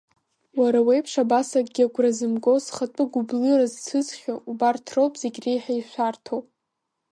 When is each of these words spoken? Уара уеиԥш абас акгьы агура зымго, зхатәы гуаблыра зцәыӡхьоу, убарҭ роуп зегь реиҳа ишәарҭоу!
Уара 0.59 0.79
уеиԥш 0.87 1.13
абас 1.23 1.49
акгьы 1.59 1.83
агура 1.85 2.11
зымго, 2.17 2.53
зхатәы 2.63 3.03
гуаблыра 3.11 3.65
зцәыӡхьоу, 3.73 4.39
убарҭ 4.49 4.85
роуп 4.95 5.13
зегь 5.21 5.39
реиҳа 5.43 5.73
ишәарҭоу! 5.79 6.41